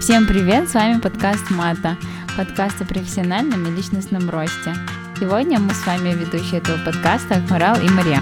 [0.00, 1.98] Всем привет, с вами подкаст Мата,
[2.34, 4.72] подкаст о профессиональном и личностном росте.
[5.20, 8.20] Сегодня мы с вами ведущие этого подкаста Акмарал и Мария.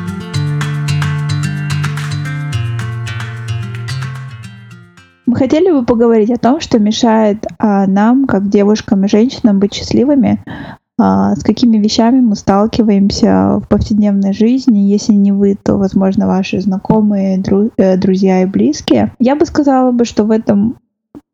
[5.25, 9.73] Мы хотели бы поговорить о том, что мешает а, нам, как девушкам и женщинам, быть
[9.73, 10.43] счастливыми,
[10.99, 14.91] а, с какими вещами мы сталкиваемся в повседневной жизни.
[14.91, 19.13] Если не вы, то, возможно, ваши знакомые, дру, э, друзья и близкие.
[19.21, 20.77] Я бы сказала бы, что в этом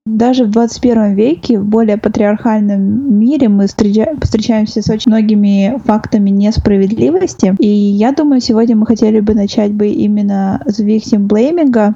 [0.07, 7.55] даже в 21 веке, в более патриархальном мире, мы встречаемся с очень многими фактами несправедливости.
[7.59, 11.95] И я думаю, сегодня мы хотели бы начать бы именно с victim blaming,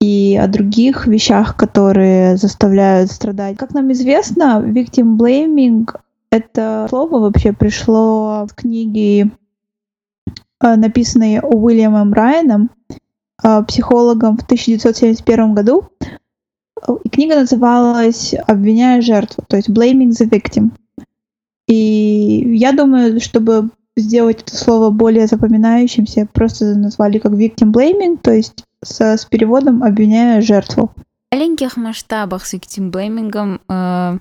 [0.00, 3.56] и о других вещах, которые заставляют страдать.
[3.56, 5.88] Как нам известно, victim blaming—
[6.30, 9.30] это слово вообще пришло в книге,
[10.60, 12.70] э, написанной Уильямом Райаном,
[13.42, 15.88] э, психологом в 1971 году.
[17.04, 20.70] И книга называлась «Обвиняя жертву», то есть «Blaming the victim».
[21.66, 28.32] И я думаю, чтобы сделать это слово более запоминающимся, просто назвали как victim blaming, то
[28.32, 30.92] есть с, с переводом обвиняя жертву.
[31.30, 34.18] В маленьких масштабах с victim blaming э,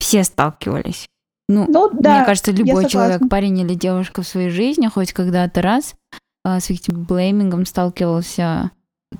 [0.00, 1.08] все сталкивались.
[1.48, 5.62] Ну, ну да, мне кажется, любой человек, парень или девушка в своей жизни хоть когда-то
[5.62, 5.94] раз
[6.44, 8.70] э, с victim blaming сталкивался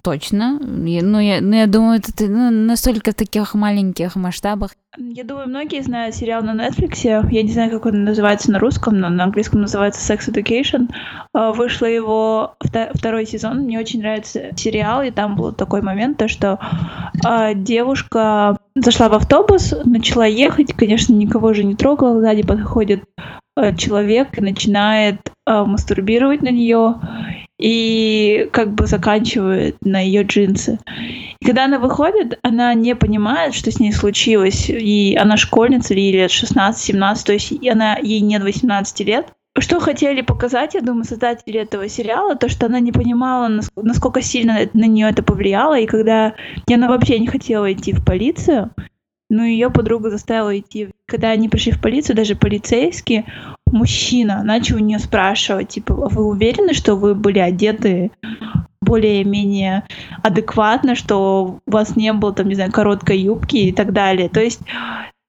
[0.02, 0.58] Точно.
[0.60, 0.86] Ну,
[1.18, 4.72] я, ну, я думаю, это ну, настолько в таких маленьких масштабах.
[4.96, 7.00] Я думаю, многие знают сериал на Netflix.
[7.04, 10.88] Я не знаю, как он называется на русском, но на английском называется Sex Education.
[11.32, 12.56] А, вышло его
[12.94, 13.60] второй сезон.
[13.60, 16.58] Мне очень нравится сериал, и там был такой момент, то, что
[17.24, 23.04] а, девушка зашла в автобус, начала ехать, конечно, никого же не трогала, сзади подходит
[23.56, 26.96] а, человек и начинает мастурбировать на нее
[27.58, 30.78] и как бы заканчивает на ее джинсы.
[31.40, 36.16] И когда она выходит, она не понимает, что с ней случилось, и она школьница, или
[36.16, 39.26] лет 16-17, то есть она, ей нет 18 лет.
[39.58, 44.68] Что хотели показать, я думаю, создатели этого сериала, то, что она не понимала, насколько сильно
[44.72, 46.34] на нее это повлияло, и когда
[46.68, 48.70] и она вообще не хотела идти в полицию,
[49.30, 50.90] но ее подруга заставила идти.
[51.06, 53.26] Когда они пришли в полицию, даже полицейские,
[53.72, 58.10] мужчина начал у нее спрашивать, типа, «А вы уверены, что вы были одеты
[58.80, 59.84] более-менее
[60.22, 64.28] адекватно, что у вас не было там, не знаю, короткой юбки и так далее.
[64.28, 64.60] То есть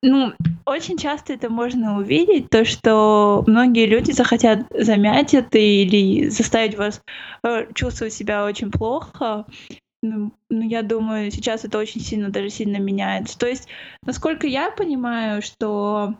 [0.01, 0.33] ну,
[0.65, 7.01] очень часто это можно увидеть, то, что многие люди захотят замять это или заставить вас
[7.43, 9.45] э, чувствовать себя очень плохо.
[10.01, 13.37] Ну, ну, я думаю, сейчас это очень сильно, даже сильно меняется.
[13.37, 13.67] То есть,
[14.05, 16.15] насколько я понимаю, что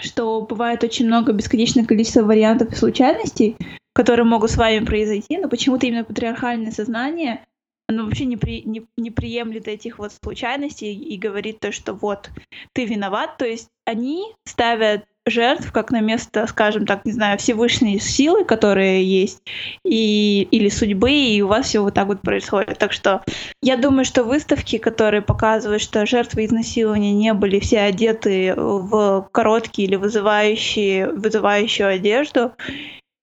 [0.00, 3.56] что бывает очень много, бесконечное количество вариантов и случайностей,
[3.92, 7.44] которые могут с вами произойти, но почему-то именно патриархальное сознание,
[7.88, 12.30] оно вообще не, при, не, не приемлет этих вот случайностей и говорит то, что вот,
[12.72, 13.36] ты виноват.
[13.36, 19.04] То есть они ставят жертв как на место, скажем так, не знаю, Всевышней силы, которые
[19.04, 19.42] есть,
[19.84, 22.78] и, или судьбы, и у вас все вот так вот происходит.
[22.78, 23.22] Так что
[23.62, 29.88] я думаю, что выставки, которые показывают, что жертвы изнасилования не были все одеты в короткие
[29.88, 32.52] или вызывающие, вызывающую одежду,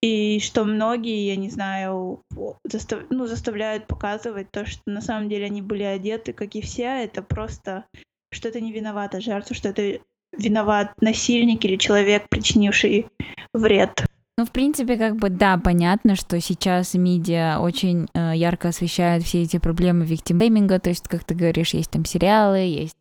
[0.01, 2.23] и что многие, я не знаю,
[2.63, 7.03] застав, ну, заставляют показывать то, что на самом деле они были одеты, как и все,
[7.03, 7.85] это просто
[8.31, 9.99] что это не виновата жертва, что это
[10.37, 13.07] виноват насильник или человек, причинивший
[13.53, 14.05] вред.
[14.37, 19.41] Ну, в принципе, как бы, да, понятно, что сейчас медиа очень э, ярко освещают все
[19.43, 22.95] эти проблемы виктимбейминга, то есть, как ты говоришь, есть там сериалы, есть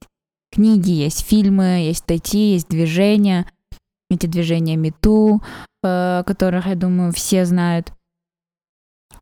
[0.51, 3.47] книги, есть фильмы, есть статьи, есть движения,
[4.11, 5.41] эти движения МИТУ,
[5.85, 7.93] э, которых, я думаю, все знают.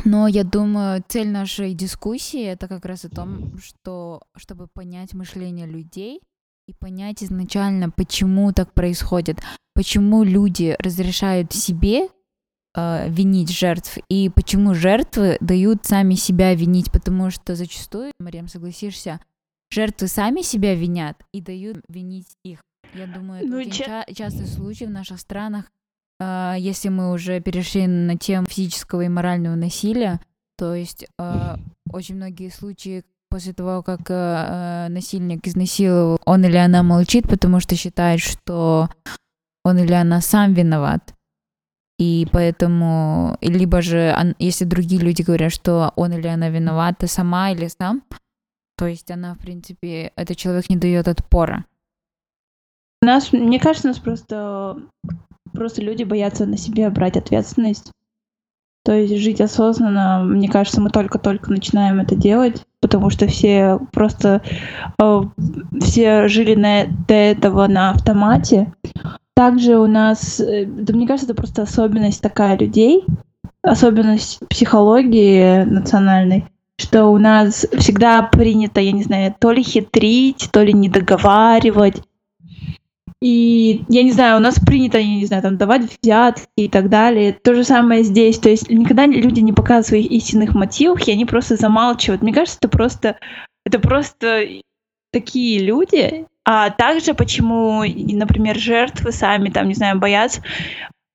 [0.04, 5.66] Но я думаю, цель нашей дискуссии это как раз о том, что чтобы понять мышление
[5.66, 6.20] людей,
[6.66, 9.40] и понять изначально, почему так происходит,
[9.74, 12.08] почему люди разрешают себе
[12.74, 19.20] э, винить жертв и почему жертвы дают сами себя винить, потому что зачастую, Мариам, согласишься,
[19.70, 22.60] жертвы сами себя винят и дают винить их.
[22.94, 25.70] Я думаю, это ну, очень ча- частый случай в наших странах.
[26.18, 30.20] Э, если мы уже перешли на тему физического и морального насилия,
[30.58, 31.56] то есть э,
[31.92, 33.04] очень многие случаи,
[33.36, 38.88] после того, как э, насильник изнасиловал, он или она молчит, потому что считает, что
[39.62, 41.12] он или она сам виноват.
[41.98, 47.68] И поэтому, либо же, если другие люди говорят, что он или она виновата сама или
[47.68, 48.02] сам,
[48.78, 51.66] то есть она, в принципе, этот человек не дает отпора.
[53.02, 54.78] Нас, мне кажется, нас просто,
[55.52, 57.92] просто люди боятся на себе брать ответственность.
[58.82, 64.42] То есть жить осознанно, мне кажется, мы только-только начинаем это делать потому что все просто
[65.02, 65.22] э,
[65.80, 68.72] все жили на, до этого на автомате.
[69.34, 73.04] Также у нас, э, да мне кажется, это просто особенность такая людей,
[73.60, 76.46] особенность психологии национальной,
[76.78, 82.02] что у нас всегда принято, я не знаю, то ли хитрить, то ли не договаривать.
[83.22, 86.90] И я не знаю, у нас принято, я не знаю, там давать взятки и так
[86.90, 87.32] далее.
[87.32, 88.38] То же самое здесь.
[88.38, 92.22] То есть никогда люди не показывают своих истинных мотивов, и они просто замалчивают.
[92.22, 93.18] Мне кажется, это просто,
[93.64, 94.46] это просто
[95.12, 96.26] такие люди.
[96.44, 100.42] А также почему, например, жертвы сами там, не знаю, боятся.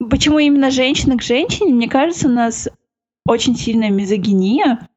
[0.10, 1.74] Почему именно женщина к женщине?
[1.74, 2.68] Мне кажется, у нас
[3.26, 4.88] очень сильная мизогиния.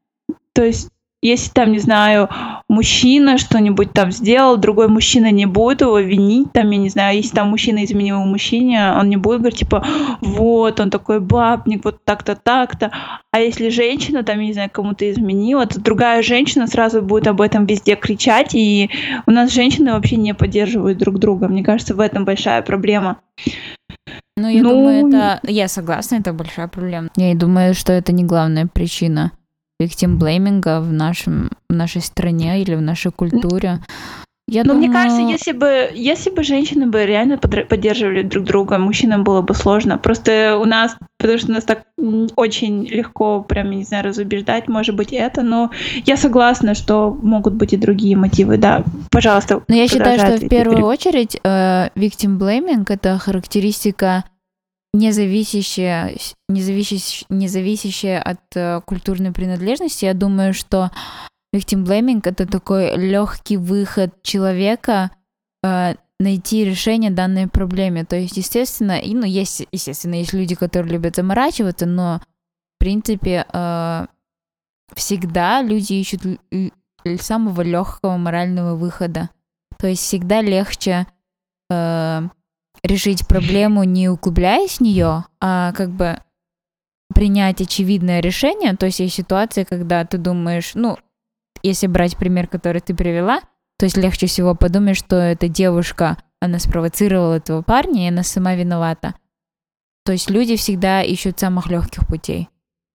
[0.55, 0.89] То есть
[1.25, 2.29] если там, не знаю,
[2.69, 7.35] мужчина что-нибудь там сделал, другой мужчина не будет его винить, там, я не знаю, если
[7.35, 9.85] там мужчина изменил мужчине, он не будет говорить, типа,
[10.21, 12.91] вот, он такой бабник, вот так-то, так-то.
[13.33, 17.41] А если женщина, там, я не знаю, кому-то изменила, то другая женщина сразу будет об
[17.41, 18.91] этом везде кричать, и
[19.27, 21.49] у нас женщины вообще не поддерживают друг друга.
[21.49, 23.17] Мне кажется, в этом большая проблема.
[24.37, 24.71] Ну, я ну...
[24.71, 25.41] думаю, это...
[25.45, 27.09] Я согласна, это большая проблема.
[27.17, 29.33] Я и думаю, что это не главная причина
[29.81, 33.81] виктим-блейминга в, нашем, в нашей стране или в нашей культуре.
[34.47, 34.89] Я Но думаю...
[34.89, 39.55] мне кажется, если бы, если бы женщины бы реально поддерживали друг друга, мужчинам было бы
[39.55, 39.97] сложно.
[39.97, 41.85] Просто у нас, потому что нас так
[42.37, 45.71] очень легко, прям, не знаю, разубеждать, может быть, это, но
[46.05, 48.85] я согласна, что могут быть и другие мотивы, да.
[49.11, 49.63] Пожалуйста.
[49.67, 54.25] Но я считаю, что в первую очередь э, victim blaming— это характеристика
[54.95, 56.17] независящее,
[56.49, 60.91] независящее, независящее от э, культурной принадлежности, я думаю, что
[61.55, 65.11] victim blaming это такой легкий выход человека
[65.65, 68.05] э, найти решение данной проблеме.
[68.05, 72.21] То есть, естественно, и, ну, есть, естественно, есть люди, которые любят заморачиваться, но,
[72.77, 74.07] в принципе, э,
[74.95, 76.23] всегда люди ищут
[77.21, 79.31] самого легкого морального выхода.
[79.77, 81.07] То есть всегда легче
[81.69, 82.29] э,
[82.85, 86.19] решить проблему, не углубляясь в нее, а как бы
[87.13, 88.77] принять очевидное решение.
[88.77, 90.99] То есть есть ситуация, когда ты думаешь, ну,
[91.63, 93.41] если брать пример, который ты привела,
[93.79, 98.55] то есть легче всего подумать, что эта девушка, она спровоцировала этого парня, и она сама
[98.55, 99.15] виновата.
[100.05, 102.49] То есть люди всегда ищут самых легких путей.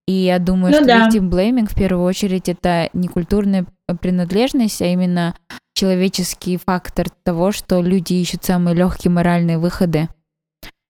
[0.07, 1.07] И я думаю, ну, что да.
[1.07, 3.65] victim blaming в первую очередь это не культурная
[4.01, 5.35] принадлежность, а именно
[5.79, 10.09] человеческий фактор того, что люди ищут самые легкие моральные выходы.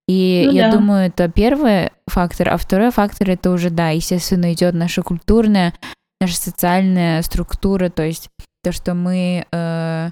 [0.08, 0.78] И ну, я да.
[0.78, 5.76] думаю, это первый фактор, а второй фактор это уже, да, естественно, идет наша культурная,
[6.20, 8.30] наша социальная структура, то есть
[8.64, 10.10] то, что мы э,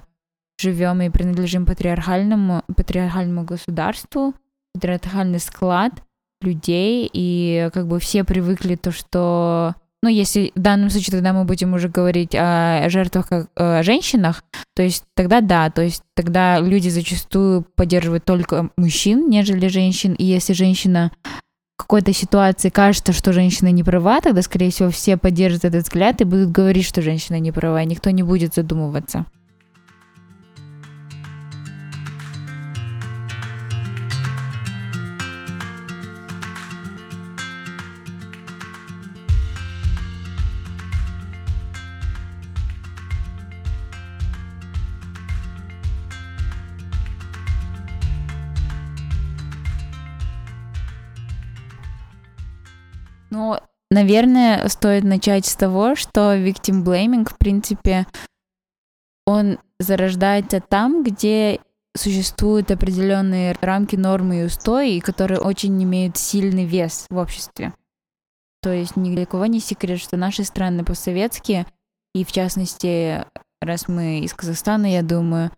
[0.60, 4.34] живем и принадлежим патриархальному, патриархальному государству,
[4.74, 5.92] патриархальный склад
[6.40, 11.44] людей, и как бы все привыкли то, что ну, если в данном случае тогда мы
[11.44, 16.60] будем уже говорить о жертвах как о женщинах, то есть тогда да, то есть тогда
[16.60, 21.10] люди зачастую поддерживают только мужчин, нежели женщин, и если женщина
[21.76, 26.24] какой-то ситуации кажется, что женщина не права, тогда, скорее всего, все поддержат этот взгляд и
[26.24, 29.26] будут говорить, что женщина не права, никто не будет задумываться.
[53.98, 58.06] Наверное, стоит начать с того, что victim blaming, в принципе,
[59.26, 61.60] он зарождается там, где
[61.96, 67.74] существуют определенные рамки, нормы и устои, которые очень имеют сильный вес в обществе.
[68.62, 71.66] То есть ни для кого не секрет, что наши страны постсоветские,
[72.14, 73.24] и в частности,
[73.60, 75.50] раз мы из Казахстана, я думаю,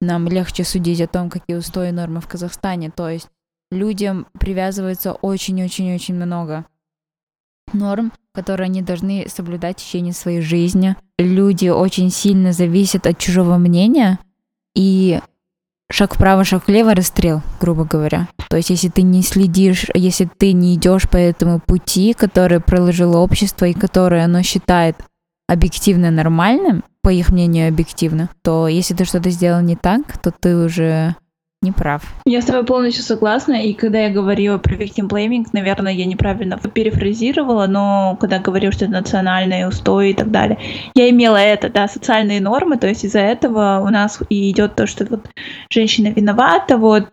[0.00, 2.90] нам легче судить о том, какие устои и нормы в Казахстане.
[2.90, 3.28] То есть
[3.72, 6.64] людям привязывается очень-очень-очень много
[7.74, 10.96] норм, которые они должны соблюдать в течение своей жизни.
[11.18, 14.18] Люди очень сильно зависят от чужого мнения,
[14.74, 15.20] и
[15.90, 18.28] шаг вправо, шаг влево, расстрел, грубо говоря.
[18.48, 23.18] То есть, если ты не следишь, если ты не идешь по этому пути, который проложило
[23.18, 24.96] общество и который оно считает
[25.48, 30.56] объективно нормальным, по их мнению объективно, то если ты что-то сделал не так, то ты
[30.56, 31.16] уже
[31.62, 32.02] не прав.
[32.24, 36.56] Я с тобой полностью согласна, и когда я говорила про victim blaming, наверное, я неправильно
[36.58, 40.58] перефразировала, но когда говорю, что это национальные устои и так далее,
[40.94, 44.86] я имела это, да, социальные нормы, то есть из-за этого у нас и идет то,
[44.86, 45.28] что вот
[45.70, 47.08] женщина виновата, вот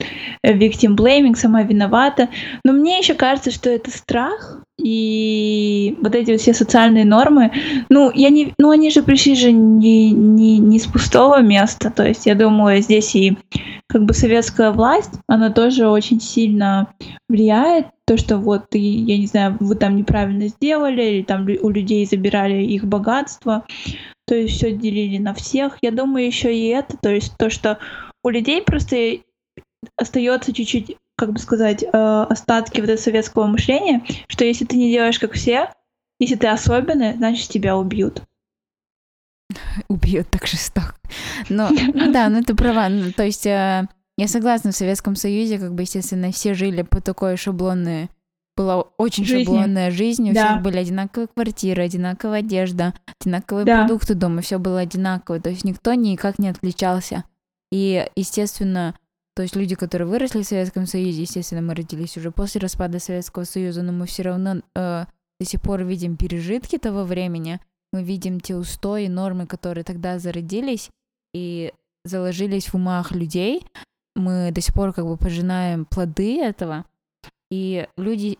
[0.45, 2.29] victim blaming сама виновата,
[2.63, 7.51] но мне еще кажется, что это страх, и вот эти все социальные нормы,
[7.89, 12.05] ну, я не, ну, они же пришли же не, не, не с пустого места, то
[12.05, 13.35] есть я думаю, здесь и
[13.87, 16.93] как бы советская власть, она тоже очень сильно
[17.27, 21.69] влияет, то, что вот, и, я не знаю, вы там неправильно сделали, или там у
[21.69, 23.65] людей забирали их богатство,
[24.27, 25.79] то есть все делили на всех.
[25.81, 27.79] Я думаю, еще и это, то есть то, что
[28.23, 29.17] у людей просто
[29.97, 34.91] остается чуть-чуть как бы сказать, э, остатки вот этого советского мышления, что если ты не
[34.91, 35.69] делаешь как все,
[36.19, 38.21] если ты особенный, значит тебя убьют.
[39.87, 40.95] Убьют так жестоко.
[41.49, 42.89] Но, да, ну ты права.
[42.89, 47.01] Ну, то есть э, я согласна, в Советском Союзе, как бы, естественно, все жили по
[47.01, 48.09] такой шаблонной
[48.55, 49.43] была очень жизни.
[49.43, 50.47] шаблонная жизнь, у да.
[50.47, 53.79] всех были одинаковые квартиры, одинаковая одежда, одинаковые да.
[53.79, 57.25] продукты дома, все было одинаково, то есть никто никак не отличался.
[57.71, 58.95] И, естественно,
[59.35, 63.43] то есть люди, которые выросли в Советском Союзе, естественно, мы родились уже после распада Советского
[63.43, 65.05] Союза, но мы все равно э,
[65.39, 67.59] до сих пор видим пережитки того времени,
[67.91, 70.89] мы видим те устои, нормы, которые тогда зародились
[71.33, 71.73] и
[72.05, 73.65] заложились в умах людей.
[74.15, 76.85] Мы до сих пор как бы пожинаем плоды этого,
[77.51, 78.39] и люди,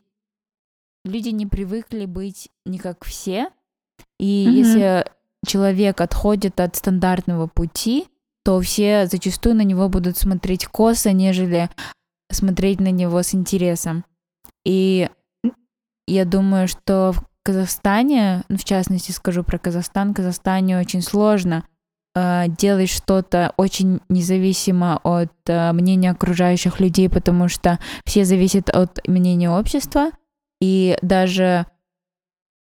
[1.03, 3.49] люди не привыкли быть не как все,
[4.17, 4.51] и mm-hmm.
[4.51, 5.05] если
[5.45, 8.07] человек отходит от стандартного пути,
[8.45, 11.69] то все зачастую на него будут смотреть косо, нежели
[12.31, 14.05] смотреть на него с интересом.
[14.63, 15.09] И
[16.07, 21.67] я думаю, что в Казахстане, ну, в частности скажу про Казахстан, Казахстане очень сложно
[22.15, 29.07] э, делать что-то очень независимо от э, мнения окружающих людей, потому что все зависят от
[29.07, 30.11] мнения общества,
[30.61, 31.65] и даже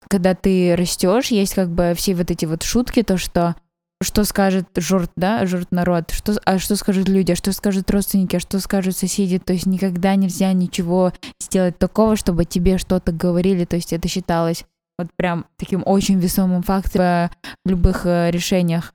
[0.08, 3.54] когда ты растешь, есть как бы все вот эти вот шутки, то, что
[4.02, 8.36] что скажет журт, да, журт народ, что, а что скажут люди, а что скажут родственники,
[8.36, 13.64] а что скажут соседи, то есть никогда нельзя ничего сделать такого, чтобы тебе что-то говорили,
[13.64, 14.64] то есть это считалось
[14.98, 17.30] вот прям таким очень весомым фактором
[17.64, 18.94] в любых э, решениях.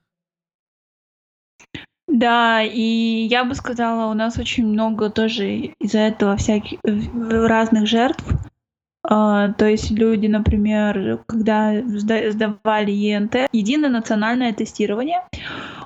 [2.07, 8.23] Да, и я бы сказала, у нас очень много тоже из-за этого всяких разных жертв,
[9.07, 15.21] то есть люди, например, когда сдавали ЕНТ, единое национальное тестирование,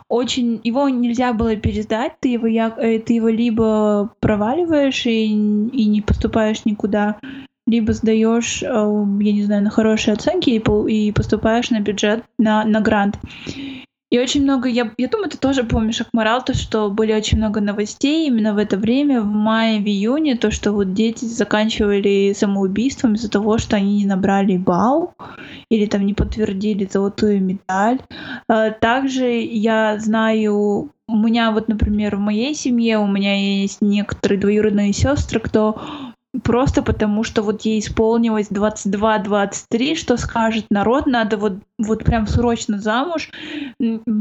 [0.09, 6.01] очень его нельзя было пересдать, ты его, э, ты его либо проваливаешь и, и не
[6.01, 7.17] поступаешь никуда,
[7.67, 12.65] либо сдаешь, э, я не знаю, на хорошие оценки и, и поступаешь на бюджет, на,
[12.65, 13.19] на грант.
[14.11, 17.61] И очень много, я, я думаю, ты тоже помнишь, Акмарал, то, что были очень много
[17.61, 23.13] новостей именно в это время, в мае, в июне, то, что вот дети заканчивали самоубийством
[23.13, 25.13] из-за того, что они не набрали балл
[25.69, 27.99] или там не подтвердили золотую медаль.
[28.47, 34.39] А, также я знаю, у меня вот, например, в моей семье у меня есть некоторые
[34.39, 35.79] двоюродные сестры, кто
[36.43, 42.79] просто потому, что вот ей исполнилось 22-23, что скажет народ, надо вот, вот прям срочно
[42.79, 43.29] замуж,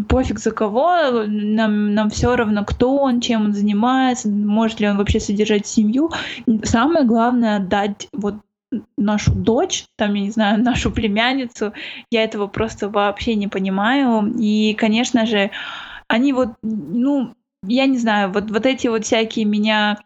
[0.08, 4.96] пофиг за кого, нам, нам все равно, кто он, чем он занимается, может ли он
[4.96, 6.10] вообще содержать семью.
[6.62, 8.36] Самое главное отдать вот
[8.96, 11.72] нашу дочь, там, я не знаю, нашу племянницу,
[12.10, 14.34] я этого просто вообще не понимаю.
[14.38, 15.50] И, конечно же,
[16.06, 17.34] они вот, ну,
[17.66, 19.98] я не знаю, вот, вот эти вот всякие меня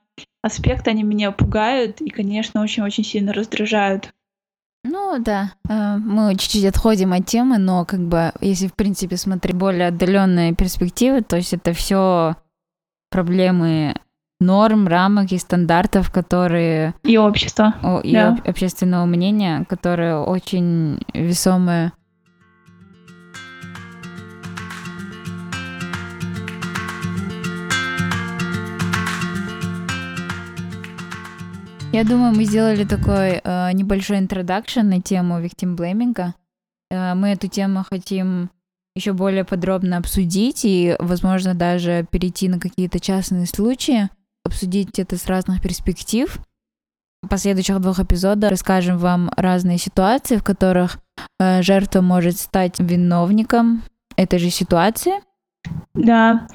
[0.43, 4.11] аспекты, они меня пугают и, конечно, очень-очень сильно раздражают.
[4.85, 9.57] Ну да, э, мы чуть-чуть отходим от темы, но как бы если в принципе смотреть
[9.57, 12.35] более отдаленные перспективы, то есть это все
[13.11, 13.95] проблемы
[14.41, 16.95] норм, рамок и стандартов, которые...
[17.05, 17.75] И общества.
[18.03, 18.37] И да.
[18.45, 21.93] общественного мнения, которые очень весомые
[31.93, 36.33] Я думаю, мы сделали такой э, небольшой интродакшн на тему victim blaming.
[36.91, 38.51] Э, мы эту тему хотим
[38.95, 44.09] еще более подробно обсудить и, возможно, даже перейти на какие-то частные случаи,
[44.43, 46.35] обсудить это с разных перспектив.
[47.23, 50.97] В последующих двух эпизодах расскажем вам разные ситуации, в которых
[51.39, 53.83] э, жертва может стать виновником
[54.17, 55.21] этой же ситуации.
[55.93, 56.49] Да.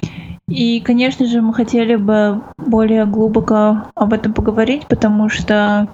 [0.48, 5.88] И, конечно же, мы хотели бы более глубоко об этом поговорить, потому что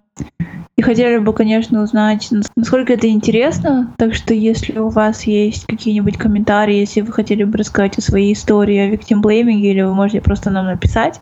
[0.77, 3.95] и хотели бы, конечно, узнать, насколько это интересно.
[3.97, 8.33] Так что, если у вас есть какие-нибудь комментарии, если вы хотели бы рассказать о своей
[8.33, 11.21] истории о blaming, или вы можете просто нам написать.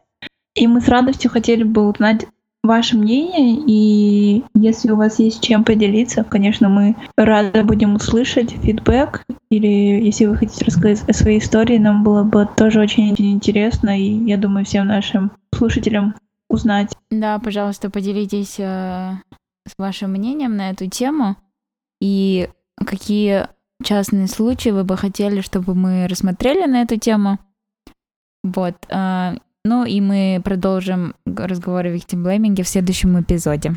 [0.55, 2.27] И мы с радостью хотели бы узнать
[2.63, 9.25] ваше мнение, и если у вас есть чем поделиться, конечно, мы рады будем услышать фидбэк,
[9.51, 9.67] или
[10.05, 14.37] если вы хотите рассказать о своей истории, нам было бы тоже очень, интересно, и я
[14.37, 16.15] думаю, всем нашим слушателям
[16.49, 16.95] узнать.
[17.11, 19.13] Да, пожалуйста, поделитесь э,
[19.67, 21.37] с вашим мнением на эту тему
[22.01, 22.49] и
[22.87, 23.49] какие
[23.83, 27.39] частные случаи вы бы хотели, чтобы мы рассмотрели на эту тему.
[28.45, 28.75] Вот.
[28.91, 33.75] А, ну и мы продолжим разговор о виктимблейминге в следующем эпизоде.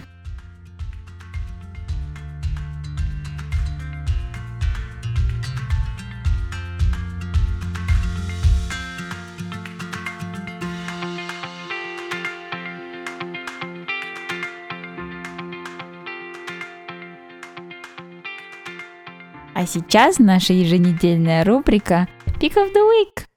[19.54, 22.08] А сейчас наша еженедельная рубрика
[22.42, 23.35] Pick of the Week.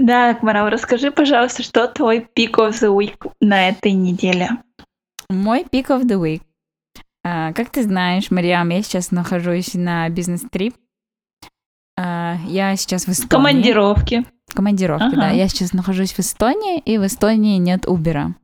[0.00, 4.48] Да, Марал, расскажи, пожалуйста, что твой Pick of the Week на этой неделе?
[5.28, 6.40] Мой Pick of the Week.
[7.22, 10.74] А, как ты знаешь, Мариам, я сейчас нахожусь на бизнес-трип.
[11.98, 13.28] А, я сейчас в Эстонии.
[13.28, 14.24] Командировки.
[14.54, 15.16] Командировки, ага.
[15.16, 15.30] да.
[15.32, 18.34] Я сейчас нахожусь в Эстонии, и в Эстонии нет Убера.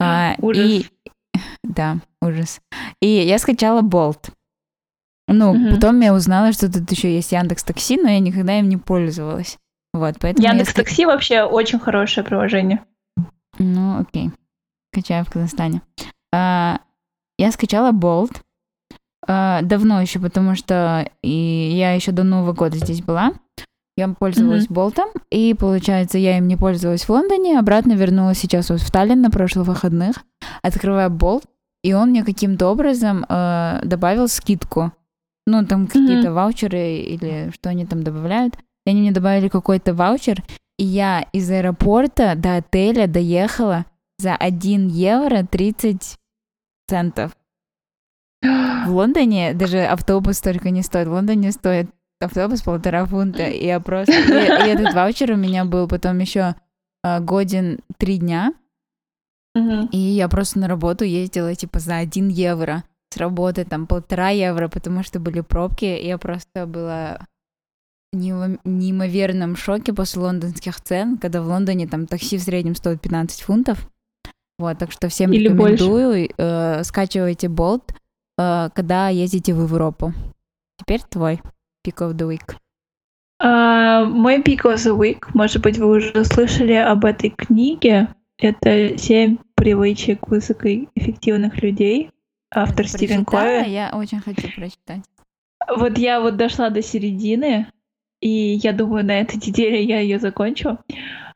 [0.00, 0.64] А, ужас.
[0.64, 0.86] И...
[1.64, 2.60] Да, ужас.
[3.00, 4.30] И я скачала Болт.
[5.26, 5.74] Ну, угу.
[5.74, 9.58] потом я узнала, что тут еще есть Яндекс Такси, но я никогда им не пользовалась.
[9.92, 12.80] Вот, поэтому Яндекс Такси вообще очень хорошее приложение.
[13.58, 14.30] Ну, окей.
[14.92, 15.82] Качаю в Казахстане.
[16.32, 16.80] А,
[17.38, 18.40] я скачала Bolt.
[19.26, 23.34] А, давно еще, потому что и я еще до Нового года здесь была.
[23.96, 24.72] Я пользовалась mm-hmm.
[24.72, 29.20] Болтом, и, получается, я им не пользовалась в Лондоне, обратно вернулась сейчас вот в Таллин
[29.20, 30.24] на прошлых выходных,
[30.62, 31.44] открываю Болт,
[31.82, 34.92] и он мне каким-то образом э, добавил скидку.
[35.46, 36.32] Ну, там какие-то mm-hmm.
[36.32, 38.54] ваучеры или что они там добавляют.
[38.84, 40.42] И они мне добавили какой-то ваучер,
[40.78, 43.86] и я из аэропорта до отеля доехала
[44.18, 46.18] за 1 евро 30
[46.88, 47.36] центов.
[48.42, 51.06] В Лондоне даже автобус столько не стоит.
[51.06, 53.44] В Лондоне стоит автобус полтора фунта.
[53.46, 54.12] И я просто...
[54.12, 56.56] И, и этот ваучер у меня был потом еще
[57.04, 58.54] э, годен три дня.
[59.56, 59.90] Mm-hmm.
[59.90, 64.68] И я просто на работу ездила типа за 1 евро с работы там полтора евро,
[64.68, 65.84] потому что были пробки.
[65.84, 67.26] Я просто была
[68.12, 73.88] неимоверном шоке после лондонских цен, когда в Лондоне там такси в среднем стоит 15 фунтов.
[74.58, 77.94] Вот, так что всем Или рекомендую, э, скачивайте Болт,
[78.38, 80.12] э, когда ездите в Европу.
[80.78, 81.40] Теперь твой
[81.86, 82.56] Pick of the Week.
[83.42, 88.14] Uh, мой Pick of the Week, может быть, вы уже слышали об этой книге.
[88.38, 92.10] Это «Семь привычек высокоэффективных людей»
[92.54, 93.68] автор Стивен Кови.
[93.68, 95.02] Я очень хочу прочитать.
[95.76, 97.66] Вот я вот дошла до середины,
[98.22, 100.78] и я думаю, на этой неделе я ее закончу.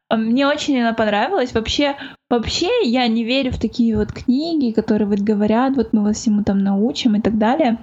[0.08, 1.52] Мне очень она понравилась.
[1.52, 1.96] Вообще,
[2.30, 6.44] вообще я не верю в такие вот книги, которые вот говорят, вот мы вас всему
[6.44, 7.78] там научим и так далее.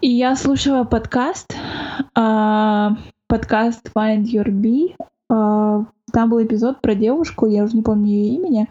[0.00, 1.52] И я слушала подкаст,
[2.16, 2.88] э,
[3.26, 4.94] подкаст Find Your Bee.
[5.28, 8.68] Э, там был эпизод про девушку, я уже не помню ее имени.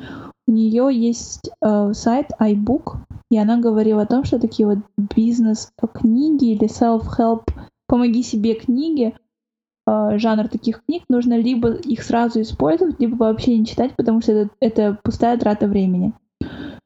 [0.47, 4.79] У нее есть э, сайт iBook, и она говорила о том, что такие вот
[5.13, 7.43] бизнес-книги или self-help,
[7.87, 9.15] помоги себе книги,
[9.87, 14.33] э, жанр таких книг, нужно либо их сразу использовать, либо вообще не читать, потому что
[14.33, 16.13] это, это пустая трата времени.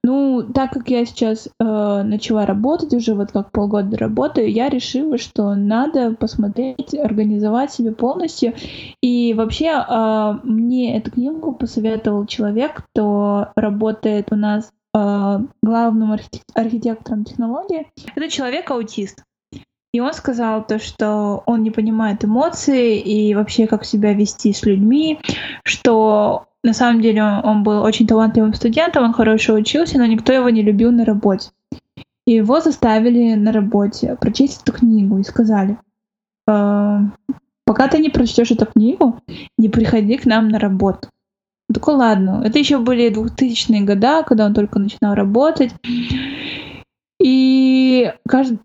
[0.04, 5.20] Ну, так как я сейчас э, начала работать, уже вот как полгода работаю, я решила,
[5.20, 8.56] что надо посмотреть, организовать себе полностью.
[9.02, 16.50] И вообще э, мне эту книгу посоветовал человек, кто работает у нас э, главным архитек-
[16.56, 17.88] архитектором технологии.
[18.16, 19.24] Это человек-аутист.
[19.94, 24.64] И он сказал то, что он не понимает эмоции и вообще как себя вести с
[24.64, 25.20] людьми,
[25.64, 30.50] что на самом деле он был очень талантливым студентом, он хорошо учился, но никто его
[30.50, 31.50] не любил на работе.
[32.26, 35.78] И его заставили на работе прочесть эту книгу и сказали,
[36.48, 37.00] э,
[37.66, 39.20] пока ты не прочтешь эту книгу,
[39.58, 41.10] не приходи к нам на работу.
[41.68, 42.44] Он такой, ладно.
[42.46, 45.74] Это еще были 2000-е годы, когда он только начинал работать.
[47.20, 47.51] И,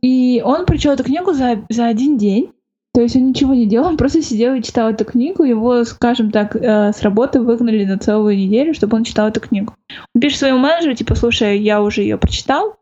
[0.02, 2.52] и он прочел эту книгу за, за один день.
[2.94, 5.42] То есть он ничего не делал, он просто сидел и читал эту книгу.
[5.42, 9.74] Его, скажем так, э, с работы выгнали на целую неделю, чтобы он читал эту книгу.
[10.14, 12.76] Он пишет своему менеджеру, типа, слушай, я уже ее прочитал,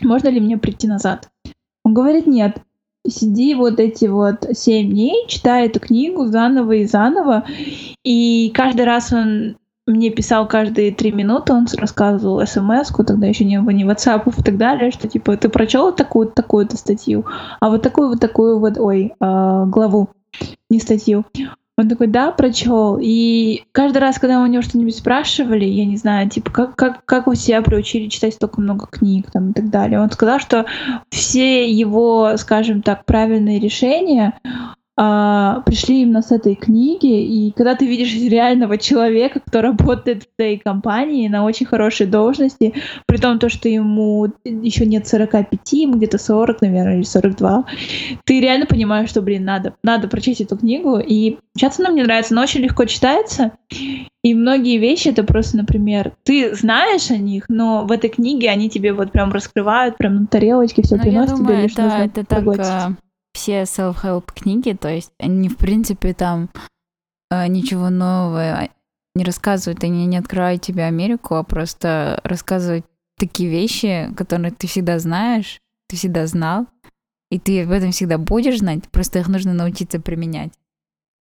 [0.00, 1.28] можно ли мне прийти назад?
[1.84, 2.58] Он говорит, нет,
[3.08, 7.46] сиди вот эти вот семь дней, читай эту книгу заново и заново.
[8.04, 13.56] И каждый раз он мне писал каждые три минуты, он рассказывал смс тогда еще не,
[13.56, 17.24] не WhatsApp и так далее, что типа ты прочел такую-то такую-то статью,
[17.60, 20.08] а вот такую вот такую вот, ой, э, главу,
[20.68, 21.24] не статью.
[21.78, 22.98] Он такой, да, прочел.
[22.98, 27.26] И каждый раз, когда у него что-нибудь спрашивали, я не знаю, типа, как, как, как
[27.26, 30.64] вы себя приучили читать столько много книг там, и так далее, он сказал, что
[31.10, 34.40] все его, скажем так, правильные решения
[34.98, 40.26] а, пришли именно с этой книги, и когда ты видишь реального человека, кто работает в
[40.38, 42.74] этой компании на очень хорошей должности,
[43.06, 47.66] при том, то, что ему еще нет 45, ему где-то 40, наверное, или 42,
[48.24, 52.32] ты реально понимаешь, что, блин, надо, надо прочесть эту книгу, и сейчас она мне нравится,
[52.32, 53.52] она очень легко читается,
[54.22, 58.70] и многие вещи это просто, например, ты знаешь о них, но в этой книге они
[58.70, 62.24] тебе вот прям раскрывают, прям на тарелочке все Ну, приносят тебе лишь это, нужно это
[62.24, 62.64] так проглотить.
[62.64, 63.05] э,
[63.46, 66.50] все self-help книги, то есть они, в принципе, там
[67.30, 68.68] э, ничего нового
[69.14, 72.84] не рассказывают, они не открывают тебе Америку, а просто рассказывают
[73.16, 76.66] такие вещи, которые ты всегда знаешь, ты всегда знал,
[77.30, 80.52] и ты об этом всегда будешь знать, просто их нужно научиться применять.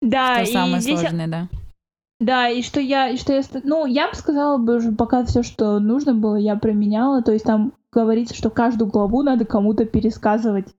[0.02, 1.50] Да, Что и самое здесь сложное, да.
[2.20, 5.44] Да, и что я, и что я, ну, я бы сказала бы уже, пока все,
[5.44, 7.22] что нужно было, я применяла.
[7.22, 10.74] То есть там говорится, что каждую главу надо кому-то пересказывать.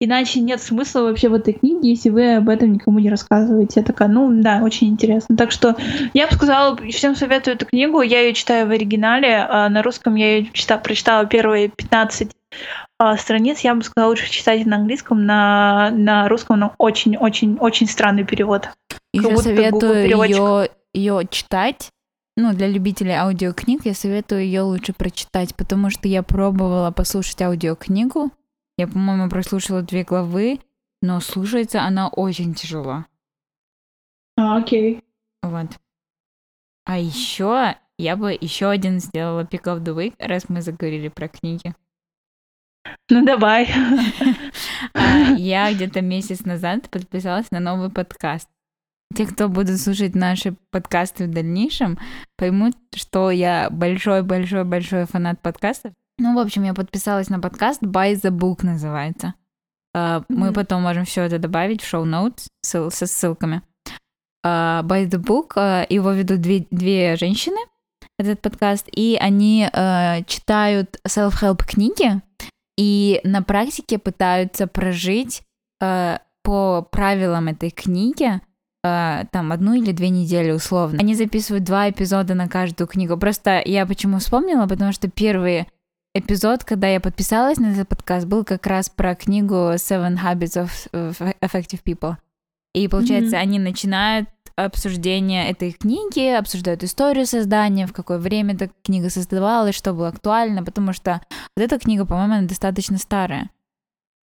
[0.00, 3.80] Иначе нет смысла вообще в этой книге, если вы об этом никому не рассказываете.
[3.80, 5.36] Я такая, ну да, очень интересно.
[5.36, 5.76] Так что
[6.12, 8.02] я бы сказала, всем советую эту книгу.
[8.02, 9.46] Я ее читаю в оригинале.
[9.48, 12.32] а на русском я ее чита- прочитала первые 15
[12.98, 13.60] а, страниц.
[13.60, 15.24] Я бы сказала, лучше читать на английском.
[15.24, 18.68] На, на русском ну, очень-очень-очень странный перевод.
[19.12, 21.90] Еще Google советую ее, ее читать.
[22.36, 28.32] Ну, для любителей аудиокниг я советую ее лучше прочитать, потому что я пробовала послушать аудиокнигу.
[28.76, 30.60] Я, по-моему, прослушала две главы,
[31.00, 33.04] но слушается она очень тяжело.
[34.36, 35.02] А, окей.
[35.42, 35.68] Вот.
[36.84, 41.28] А еще я бы еще один сделала pick of the week, раз мы заговорили про
[41.28, 41.74] книги.
[43.08, 43.68] Ну давай.
[44.92, 48.48] А, Я где-то месяц назад подписалась на новый подкаст.
[49.14, 51.98] Те, кто будут слушать наши подкасты в дальнейшем,
[52.36, 55.92] поймут, что я большой-большой-большой фанат подкастов.
[56.18, 59.34] Ну, в общем, я подписалась на подкаст By the Book называется.
[59.94, 60.54] А, Мы Мгм.
[60.54, 63.62] потом можем все это добавить в шоу-ноутс ссыл- со ссылками.
[64.44, 67.58] А, By the Book, а, его ведут две, две женщины,
[68.18, 72.22] этот подкаст, и они э, читают self-help книги,
[72.76, 75.42] и на практике пытаются прожить
[75.82, 78.40] э, по правилам этой книги
[78.84, 80.98] э, там одну или две недели условно.
[81.00, 83.16] Они записывают два эпизода на каждую книгу.
[83.16, 85.66] Просто я почему вспомнила, потому что первый
[86.14, 91.34] эпизод, когда я подписалась на этот подкаст, был как раз про книгу Seven Habits of
[91.40, 92.16] Effective People.
[92.74, 93.42] И получается, Мгм.
[93.42, 99.92] они начинают обсуждение этой книги, обсуждают историю создания, в какое время эта книга создавалась, что
[99.92, 101.20] было актуально, потому что
[101.56, 103.50] вот эта книга, по-моему, она достаточно старая.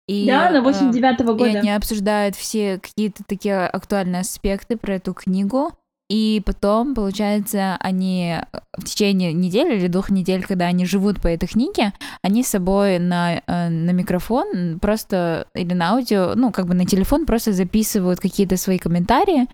[0.08, 1.60] И, Да, на э, 89-го и года.
[1.60, 5.72] они обсуждают все какие-то такие актуальные аспекты про эту книгу.
[6.10, 11.28] И потом, получается, они э, в течение недели или двух недель, когда они живут по
[11.28, 16.68] этой книге, они с собой на, э, на микрофон просто или на аудио, ну, как
[16.68, 19.48] бы на телефон просто записывают какие-то свои комментарии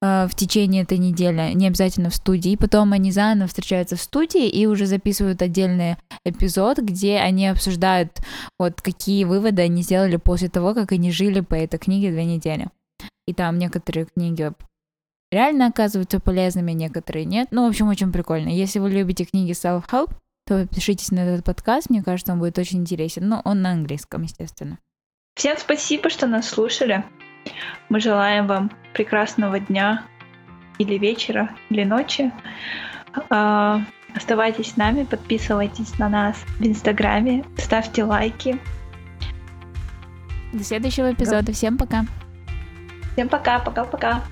[0.00, 2.52] э, в течение этой недели, не обязательно в студии.
[2.52, 8.20] И потом они заново встречаются в студии и уже записывают отдельный эпизод, где они обсуждают
[8.56, 12.68] вот какие выводы они сделали после того, как они жили по этой книге две недели.
[13.26, 14.52] И там некоторые книги
[15.30, 17.48] реально оказываются полезными, некоторые нет.
[17.50, 18.48] Ну, в общем, очень прикольно.
[18.48, 20.12] Если вы любите книги self-help,
[20.46, 23.28] то подпишитесь на этот подкаст, мне кажется, он будет очень интересен.
[23.28, 24.78] Ну, он на английском, естественно.
[25.34, 27.04] Всем спасибо, что нас слушали.
[27.88, 30.04] Мы желаем вам прекрасного дня
[30.78, 32.32] или вечера, или ночи.
[33.30, 33.82] А,
[34.14, 38.58] Оставайтесь с нами, подписывайтесь на нас в Инстаграме, ставьте лайки.
[40.52, 41.52] До следующего эпизода.
[41.52, 42.04] Всем пока.
[43.12, 44.24] Всем пока, пока-пока.